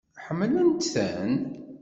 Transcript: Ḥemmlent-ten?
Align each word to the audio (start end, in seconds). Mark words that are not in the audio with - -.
Ḥemmlent-ten? 0.25 1.31